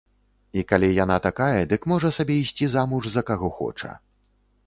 І 0.59 0.61
калі 0.69 0.87
яна 1.03 1.17
такая, 1.25 1.59
дык 1.73 1.85
можа 1.93 2.09
сабе 2.17 2.39
ісці 2.45 2.65
замуж 2.79 3.03
за 3.17 3.21
каго 3.31 3.47
хоча. 3.61 3.91